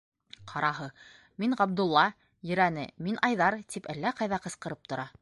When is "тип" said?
3.75-3.95